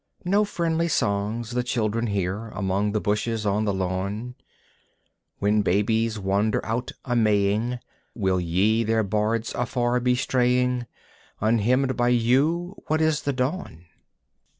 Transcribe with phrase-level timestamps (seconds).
[0.25, 4.33] No friendly songs the children hear Among the bushes on the lawn.
[5.37, 7.77] When babies wander out a Maying
[8.15, 10.87] Will ye, their bards, afar be straying?
[11.39, 13.85] Unhymned by you, what is the dawn?